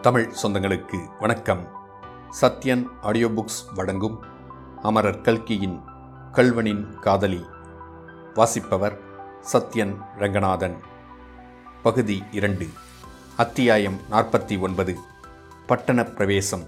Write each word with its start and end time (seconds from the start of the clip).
தமிழ் 0.00 0.32
சொந்தங்களுக்கு 0.42 1.08
வணக்கம். 1.20 1.68
Sathyan 2.40 2.84
audio 3.00 3.28
books 3.28 3.74
வழங்கும் 3.74 4.22
அமரர் 4.82 5.20
கல்கியின் 5.20 5.80
கல்வனின் 6.32 6.98
காதலி. 6.98 7.44
வாசிப்பவர் 8.34 8.98
சத்யன் 9.52 9.96
ரங்கநாதன். 10.16 10.76
பகுதி 11.82 12.22
இரண்டு. 12.30 12.66
அத்தியாயம் 13.36 13.96
நாற்பத்தி 14.10 14.60
ஒன்பது. 14.60 14.96
பட்டண 15.66 16.04
பிரவேசம். 16.04 16.64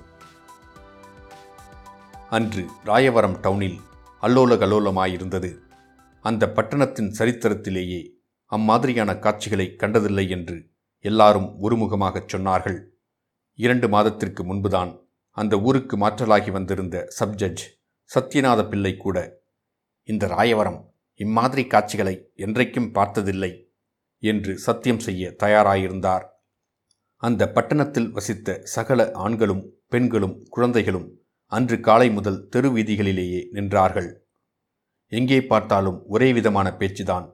அன்று 2.31 2.67
ராயவரம் 2.85 3.39
டவுனில் 3.43 3.79
அல்லோல 4.23 4.57
கலோலமாயிருந்தது. 4.59 5.57
அந்த 6.21 6.51
பட்டணத்தின் 6.51 7.15
சரித்திரத்திலேயே 7.19 8.11
அம்மாதிரியான 8.47 9.19
காட்சிகளை 9.19 9.77
கண்டதில்லை 9.77 10.29
என்று 10.29 10.69
எல்லாரும் 11.01 11.57
ஒருமுகமாகச் 11.63 12.29
சொன்னார்கள். 12.33 12.89
இரண்டு 13.65 13.89
மாதத்திற்கு 13.89 14.43
முன்புதான் 14.45 14.93
அந்த 15.37 15.55
ஊருக்கு 15.61 15.97
மாற்றலாகி 15.97 16.51
வந்திருந்த 16.51 16.97
சப்ஜட்ஜ் 17.19 17.65
சத்யநாத 18.11 18.61
பிள்ளை 18.69 18.93
கூட 18.97 19.19
இந்த 20.09 20.27
ராயவரம் 20.27 20.79
இம்மாதிரி 21.21 21.63
காட்சிகளை 21.67 22.15
என்றைக்கும் 22.37 22.93
பார்த்ததில்லை 22.93 23.53
என்று 24.23 24.53
சத்தியம் 24.59 24.99
செய்ய 24.99 25.33
தயாராயிருந்தார். 25.43 26.25
அந்த 27.23 27.43
பட்டணத்தில் 27.53 28.11
வசித்த 28.11 28.59
சகல 28.75 29.01
ஆண்களும் 29.25 29.63
பெண்களும் 29.89 30.37
குழந்தைகளும் 30.49 31.09
அன்று 31.53 31.77
காலை 31.81 32.09
முதல் 32.11 32.41
தெரு 32.49 32.69
வீதிகளிலேயே 32.77 33.41
நின்றார்கள். 33.53 34.11
எங்கே 35.13 35.39
பார்த்தாலும் 35.43 35.99
ஒரே 36.07 36.29
விதமான 36.33 36.69
பேச்சுதான். 36.79 37.27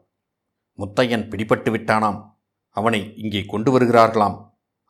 முத்தையன் 0.78 1.26
பிடிபட்டு 1.30 1.70
விட்டானாம். 1.74 2.20
அவனை 2.76 3.00
இங்கே 3.16 3.42
கொண்டு 3.44 3.70
வருகிறார்களாம். 3.74 4.38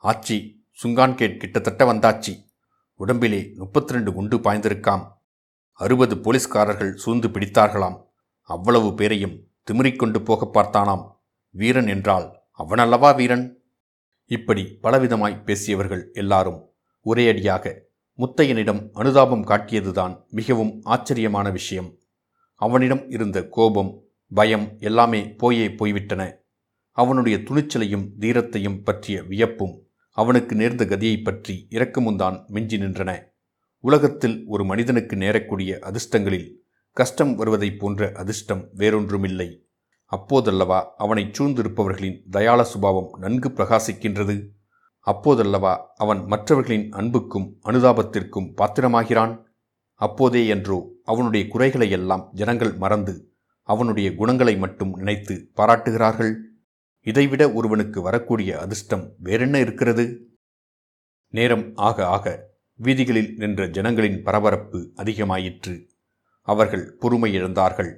ஆச்சி 0.03 0.37
சுங்கான்கேட் 0.83 1.37
கிட்டத்தட்ட 1.37 1.93
வந்தாச்சி. 1.93 2.43
உடம்பிலே 2.93 3.51
முப்பத்தி 3.55 3.93
ரெண்டு 3.93 4.13
குண்டு 4.13 4.37
பாய்ந்திருக்காம். 4.37 5.07
அறுபது 5.71 6.17
போலீஸ்காரர்கள் 6.17 6.95
சூழ்ந்து 6.95 7.27
பிடித்தார்களாம். 7.27 8.03
அவ்வளவு 8.41 8.93
பேரையும் 8.93 9.47
திமிரிக்கொண்டு 9.71 10.19
போக 10.19 10.61
பார்த்தானாம். 10.61 11.11
வீரன் 11.49 11.87
என்றால் 11.87 12.41
அவனல்லவா 12.57 13.15
வீரன்? 13.15 13.63
இப்படி 14.25 14.79
பலவிதமாய் 14.83 15.43
பேசியவர்கள் 15.43 16.11
எல்லாரும் 16.13 16.73
ஒரேயடியாக 17.05 17.79
முத்தையனிடம் 18.17 18.89
அனுதாபம் 18.93 19.45
காட்டியதுதான் 19.45 20.25
மிகவும் 20.29 20.81
ஆச்சரியமான 20.83 21.49
விஷயம். 21.49 21.97
அவனிடம் 22.55 23.09
இருந்த 23.09 23.47
கோபம் 23.47 24.03
பயம் 24.33 24.75
எல்லாமே 24.79 25.33
போயே 25.33 25.71
போய்விட்டன. 25.71 26.39
அவனுடைய 26.91 27.37
துணிச்சலையும் 27.37 28.09
தீரத்தையும் 28.19 28.83
பற்றிய 28.83 29.23
வியப்பும் 29.23 29.86
அவனுக்கு 30.17 30.55
நேர்ந்த 30.55 30.85
கதியைப் 30.85 31.23
பற்றி 31.23 31.67
இறக்கமுந்தான் 31.69 32.47
மிஞ்சி 32.47 32.77
நின்றன. 32.77 33.23
உலகத்தில் 33.79 34.43
ஒரு 34.47 34.65
மனிதனுக்கு 34.65 35.15
நேரக்கூடிய 35.15 35.79
அதிர்ஷ்டங்களில் 35.79 36.53
கஷ்டம் 36.91 37.35
வருவதைப் 37.35 37.79
போன்ற 37.79 38.11
அதிர்ஷ்டம் 38.15 38.69
வேறொன்றுமில்லை. 38.77 39.57
அப்போதல்லவா 40.11 40.83
அவனைச் 40.97 41.41
சூழ்ந்திருப்பவர்களின் 41.41 42.21
தயாள 42.29 42.63
சுபாவம் 42.63 43.09
நன்கு 43.19 43.49
பிரகாசிக்கின்றது? 43.49 44.47
அப்போதல்லவா 45.05 45.77
அவன் 45.95 46.25
மற்றவர்களின் 46.25 46.91
அன்புக்கும் 46.91 47.59
அனுதாபத்திற்கும் 47.65 48.53
பாத்திரமாகிறான்? 48.61 49.43
அப்போதே 49.93 50.47
என்றோ 50.47 50.89
அவனுடைய 51.03 51.45
குறைகளையெல்லாம் 51.53 52.29
ஜனங்கள் 52.31 52.73
மறந்து 52.73 53.31
அவனுடைய 53.63 54.15
குணங்களை 54.15 54.57
மட்டும் 54.57 54.95
நினைத்து 54.95 55.49
பாராட்டுகிறார்கள்? 55.53 56.56
இதைவிட 57.07 57.51
ஒருவனுக்கு 57.51 58.01
வரக்கூடிய 58.01 58.59
அதிர்ஷ்டம் 58.59 59.13
வேறென்ன 59.19 59.59
இருக்கிறது? 59.59 60.27
நேரம் 61.29 61.75
ஆக 61.75 62.05
ஆக 62.05 62.49
வீதிகளில் 62.75 63.33
நின்ற 63.37 63.67
ஜனங்களின் 63.67 64.23
பரபரப்பு 64.23 64.91
அதிகமாயிற்று. 64.97 65.89
அவர்கள் 66.41 66.93
பொறுமை 66.99 67.41
இழந்தார்கள். 67.41 67.91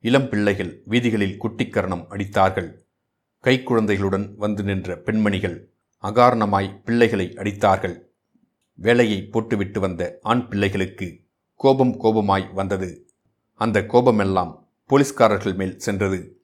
இளம் 0.00 0.28
பிள்ளைகள் 0.28 0.82
வீதிகளில் 0.84 1.42
குட்டிக்கரணம் 1.42 2.06
அடித்தார்கள். 2.10 2.70
கைக்குழந்தைகளுடன் 3.42 4.34
வந்து 4.34 4.62
நின்ற 4.62 4.96
பெண்மணிகள் 4.96 5.72
அகாரணமாய் 6.02 6.80
பிள்ளைகளை 6.84 7.26
அடித்தார்கள். 7.36 7.96
வேலையை 8.74 9.26
போட்டுவிட்டு 9.26 9.80
வந்த 9.80 10.18
ஆண் 10.22 10.48
பிள்ளைகளுக்கு 10.48 11.20
கோபம் 11.54 12.00
கோபமாய் 12.00 12.52
வந்தது. 12.52 13.08
அந்த 13.54 13.86
கோபமெல்லாம் 13.86 14.68
போலீஸ்காரர்கள் 14.84 15.54
மேல் 15.54 15.78
சென்றது. 15.78 16.38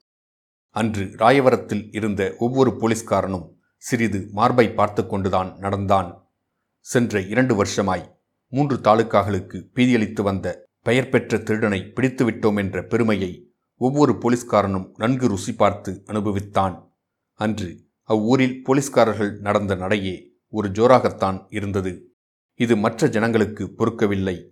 அன்று 0.70 1.04
ராயவரத்தில் 1.04 1.94
இருந்த 1.96 2.34
ஒவ்வொரு 2.38 2.70
போலீஸ்காரனும் 2.70 3.46
சிறிது 3.76 4.28
மார்பை 4.32 4.72
பார்த்து 4.72 5.06
கொண்டுதான் 5.06 5.58
நடந்தான். 5.58 6.32
சென்ற 6.78 7.20
இரண்டு 7.20 7.54
வருஷமாய் 7.54 8.20
மூன்று 8.48 8.76
தாலுக்காகளுக்கு 8.76 9.66
பீதியளித்து 9.74 10.22
வந்த 10.22 10.68
பெயர் 10.82 11.08
பெற்ற 11.08 11.38
திருடனை 11.38 11.80
பிடித்துவிட்டோம் 11.80 12.56
என்ற 12.56 12.82
பெருமையை 12.82 13.52
ஒவ்வொரு 13.76 14.12
போலீஸ்காரனும் 14.12 14.90
நன்கு 14.96 15.28
ருசி 15.28 15.54
பார்த்து 15.54 16.02
அனுபவித்தான். 16.06 16.92
அன்று 17.34 17.80
அவ்வூரில் 18.02 18.62
போலீஸ்காரர்கள் 18.64 19.38
நடந்த 19.38 19.74
நடையே 19.74 20.32
ஒரு 20.48 20.68
ஜோராகத்தான் 20.68 21.46
இருந்தது. 21.48 22.14
இது 22.54 22.76
மற்ற 22.76 23.08
ஜனங்களுக்கு 23.08 23.64
பொறுக்கவில்லை. 23.78 24.46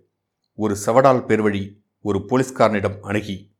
ஒரு 0.53 0.75
சவடால் 0.85 1.25
பெருவழி 1.25 1.81
ஒரு 2.01 2.19
போலீஸ்காரனிடம் 2.29 2.99
அணுகி 2.99 3.55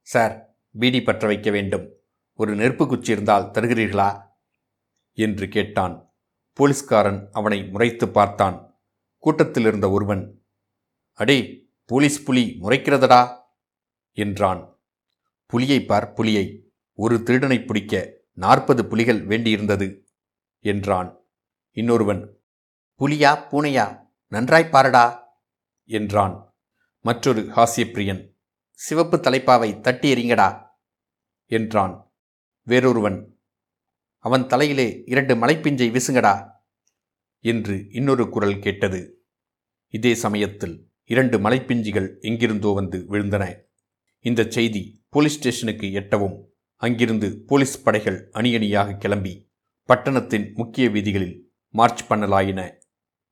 சார் 0.00 0.56
பீடி 0.70 1.02
பற்ற 1.02 1.26
வைக்க 1.26 1.50
வேண்டும். 1.50 1.97
ஒரு 2.40 2.54
நெருப்பு 2.54 2.88
குச்சி 2.88 3.12
இருந்தால் 3.12 3.50
தருகிறீர்களா? 3.50 4.22
என்று 5.12 5.48
கேட்டான். 5.48 6.14
போலீஸ்காரன் 6.52 7.28
அவனை 7.32 7.68
முறைத்து 7.68 8.08
பார்த்தான். 8.08 8.80
கூட்டத்தில் 9.18 9.66
இருந்த 9.66 9.90
ஒருவன் 9.90 10.44
அடே 11.12 11.68
போலீஸ் 11.86 12.24
புலி 12.24 12.58
முறைக்கிறதடா? 12.62 13.42
என்றான். 14.12 14.80
புலியை 15.46 15.84
பார் 15.84 16.12
புலியை. 16.12 16.72
ஒரு 16.92 17.22
திருடனை 17.22 17.64
பிடிக்க 17.64 18.12
நாற்பது 18.32 18.86
புலிகள் 18.86 19.26
வேண்டியிருந்தது 19.26 20.00
என்றான். 20.58 21.20
இன்னொருவன் 21.70 22.40
புலியா 22.98 23.32
பூனையா 23.50 24.00
நன்றாய் 24.28 24.68
பாரடா? 24.72 25.22
என்றான். 25.84 26.56
மற்றொரு 27.00 27.40
ஹாஸ்யப்பிரியன் 27.40 28.34
சிவப்பு 28.72 29.16
தலைப்பாவை 29.16 29.80
தட்டி 29.80 30.12
எறிங்கடா? 30.12 30.66
என்றான். 31.44 32.07
வேறொருவன். 32.68 33.18
அவன் 34.18 34.46
தலையிலே 34.46 35.02
இரண்டு 35.06 35.34
மலைப்பிஞ்சை 35.34 35.88
வீசுங்கடா 35.94 36.50
என்று 37.40 37.86
இன்னொரு 37.90 38.28
குரல் 38.28 38.58
கேட்டது. 38.58 39.00
இதே 39.88 40.14
சமயத்தில் 40.14 40.90
இரண்டு 41.04 41.38
மலைப்பிஞ்சிகள் 41.38 42.20
எங்கிருந்தோ 42.20 42.68
வந்து 42.68 42.98
விழுந்தன. 43.08 43.44
இந்த 44.20 44.46
செய்தி 44.48 45.04
போலீஸ் 45.08 45.36
ஸ்டேஷனுக்கு 45.36 45.86
எட்டவும் 45.86 46.36
அங்கிருந்து 46.76 47.40
போலீஸ் 47.46 47.82
படைகள் 47.82 48.30
அணியணியாக 48.34 48.96
கிளம்பி 48.96 49.48
பட்டணத்தின் 49.84 50.52
முக்கிய 50.54 50.88
வீதிகளில் 50.88 51.50
மார்ச் 51.68 52.02
பண்ணலாயின. 52.10 52.60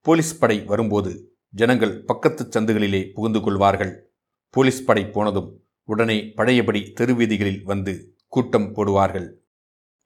போலீஸ் 0.01 0.39
படை 0.39 0.63
வரும்போது 0.63 1.13
ஜனங்கள் 1.49 2.05
பக்கத்து 2.05 2.45
சந்துகளிலே 2.45 3.13
புகுந்து 3.13 3.41
கொள்வார்கள். 3.41 4.13
போலீஸ் 4.51 4.85
படை 4.85 5.05
போனதும் 5.07 5.51
உடனே 5.85 6.19
பழையபடி 6.29 6.93
தெருவீதிகளில் 7.01 7.63
வந்து 7.63 8.16
கூட்டம் 8.37 8.69
போடுவார்கள். 8.77 9.29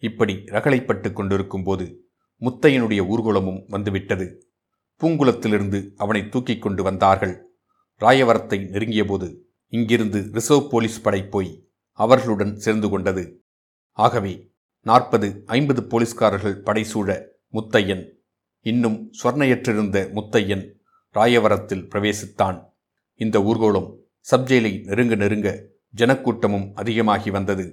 இப்படி 0.02 0.34
ரகளைப்பட்டு 0.54 1.08
கொண்டிருக்கும் 1.12 1.64
போது 1.68 1.86
முத்தையனுடைய 2.42 3.00
ஊர்வலமும் 3.14 3.62
வந்துவிட்டது. 3.68 4.26
பூங்குளத்திலிருந்து 5.00 5.78
அவனை 5.96 6.22
தூக்கிக் 6.28 6.62
கொண்டு 6.62 6.82
வந்தார்கள். 6.82 7.34
ராயவரத்தை 8.00 8.58
நெருங்கியபோது 8.74 9.28
இங்கிருந்து 9.72 10.20
ரிசர்வ் 10.32 10.70
போலீஸ் 10.70 11.02
படை 11.02 11.20
போய் 11.34 11.50
அவர்களுடன் 11.98 12.54
சேர்ந்து 12.64 12.88
கொண்டது. 12.88 13.24
ஆகவே 13.98 14.32
நாற்பது 14.86 15.28
ஐம்பது 15.47 15.83
போலீஸ்காரர்கள் 15.84 16.56
படைசூழ 16.66 17.09
முத்தையன் 17.53 18.04
இன்னும் 18.66 18.98
சொர்ணையற்றிருந்த 19.22 19.98
முத்தையன் 20.16 20.65
ராயவரத்தில் 21.15 21.86
பிரவேசித்தான். 21.92 22.59
இந்த 23.21 23.38
ஊர்கோளம் 23.48 23.91
சப்ஜெயிலை 24.30 24.72
நெருங்க 24.86 25.15
நெருங்க 25.15 25.50
ஜனக்கூட்டமும் 25.97 26.66
அதிகமாகி 26.74 27.30
வந்தது. 27.30 27.66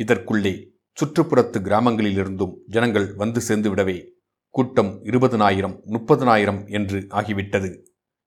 இதற்குள்ளே 0.00 0.54
சுற்றுப்புறத்து 0.98 1.58
கிராமங்களிலிருந்தும் 1.60 2.54
ஜனங்கள் 2.66 3.08
வந்து 3.14 3.40
சேர்ந்துவிடவே 3.48 3.96
கூட்டம் 4.54 4.92
இருபதனாயிரம் 5.02 5.76
முப்பதனாயிரம் 5.86 6.60
என்று 6.68 6.98
ஆகிவிட்டது. 7.10 7.70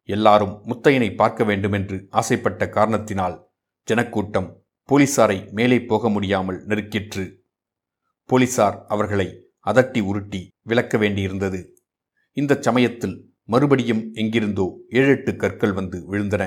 எல்லாரும் 0.10 0.54
முத்தையனை 0.66 1.16
பார்க்க 1.16 1.44
வேண்டுமென்று 1.44 1.98
ஆசைப்பட்ட 2.10 2.70
காரணத்தினால் 2.70 3.36
ஜனக்கூட்டம் 3.88 4.50
போலீசாரை 4.90 5.38
மேலே 5.52 5.78
போக 5.82 6.10
முடியாமல் 6.10 6.60
நெருக்கிற்று. 6.66 7.26
போலீசார் 8.30 8.78
அவர்களை 8.88 9.28
அதட்டி 9.66 10.02
உருட்டி 10.02 10.42
விளக்க 10.64 10.98
வேண்டியிருந்தது. 10.98 11.60
இந்த 12.38 12.60
சமயத்தில் 12.62 13.16
மறுபடியும் 13.44 14.04
எங்கிருந்தோ 14.14 14.68
ஏழெட்டு 14.90 15.32
கற்கள் 15.36 15.74
வந்து 15.74 15.98
விழுந்தன. 16.12 16.44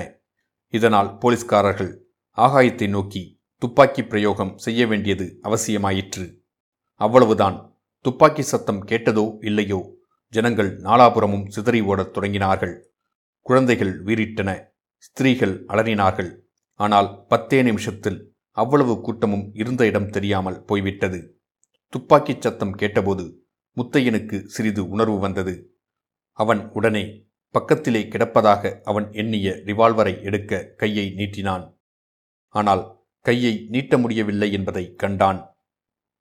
இதனால் 0.73 1.09
போலீஸ்காரர்கள் 1.17 1.91
ஆகாயத்தை 2.37 2.87
நோக்கி 2.89 3.23
துப்பாக்கி 3.63 4.03
பிரயோகம் 4.03 4.57
செய்ய 4.57 4.87
வேண்டியது 4.87 5.39
அவசியமாயிற்று. 5.43 6.37
அவ்வளவுதான். 6.93 7.79
துப்பாக்கி 7.99 8.41
சத்தம் 8.41 8.85
கேட்டதோ 8.85 9.37
இல்லையோ? 9.45 9.95
ஜனங்கள் 10.29 10.81
நாலாபுரமும் 10.81 11.47
சிதறி 11.47 11.81
ஓடத் 11.81 12.17
தொடங்கினார்கள். 12.17 12.81
குழந்தைகள் 13.41 14.03
வீறிட்டன. 14.03 14.65
ஸ்திரீகள் 14.97 15.65
அலறினார்கள். 15.65 16.35
ஆனால் 16.73 17.25
பத்தே 17.27 17.61
நிமிஷத்தில் 17.61 18.35
அவ்வளவு 18.51 19.01
கூட்டமும் 19.01 19.53
இருந்த 19.53 19.85
இடம் 19.85 20.09
தெரியாமல் 20.09 20.63
போய்விட்டது. 20.63 21.41
துப்பாக்கிச் 21.89 22.41
சத்தம் 22.41 22.73
கேட்டபோது 22.73 23.45
முத்தையனுக்கு 23.77 24.43
சிறிது 24.45 24.89
உணர்வு 24.89 25.19
வந்தது. 25.19 25.77
அவன் 26.31 26.71
உடனே 26.71 27.27
பக்கத்திலே 27.49 28.03
கிடப்பதாக 28.03 28.81
அவன் 28.81 29.13
எண்ணிய 29.13 29.49
ரிவால்வரை 29.49 30.21
எடுக்க 30.21 30.73
கையை 30.77 31.13
நீட்டினான். 31.15 31.77
ஆனால் 32.49 33.01
கையை 33.23 33.65
நீட்ட 33.69 33.97
முடியவில்லை 33.97 34.51
என்பதை 34.51 34.95
கண்டான். 34.95 35.55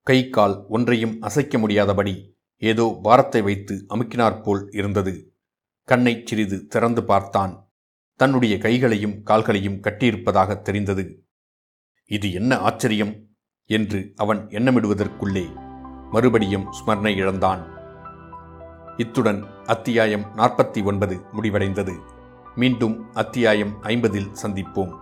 கை 0.02 0.28
கால் 0.28 0.64
ஒன்றையும் 0.68 1.20
அசைக்க 1.20 1.58
முடியாதபடி 1.58 2.36
ஏதோ 2.56 2.98
பாரத்தை 3.02 3.42
வைத்து 3.42 3.86
அமுக்கினாற்போல் 3.88 4.76
இருந்தது. 4.76 5.34
கண்ணைச் 5.84 6.26
சிறிது 6.26 6.66
திறந்து 6.66 7.04
பார்த்தான். 7.04 7.72
தன்னுடைய 8.16 8.58
கைகளையும் 8.58 9.22
கால்களையும் 9.22 9.80
கட்டியிருப்பதாக 9.80 10.60
தெரிந்தது. 10.60 11.26
இது 12.06 12.32
என்ன 12.32 12.56
ஆச்சரியம்? 12.56 13.26
என்று 13.66 14.12
அவன் 14.16 14.46
எண்ணமிடுவதற்குள்ளே 14.46 15.44
மறுபடியும் 16.10 16.72
ஸ்மரணை 16.72 17.16
இழந்தான். 17.16 17.72
இத்துடன் 18.96 19.44
அத்தியாயம் 19.64 20.24
நாற்பத்தி 20.36 20.84
ஒன்பது 20.84 21.16
முடிவடைந்தது. 21.32 22.00
மீண்டும் 22.54 23.12
அத்தியாயம் 23.12 23.82
ஐம்பதில் 23.82 24.34
சந்திப்போம். 24.42 25.01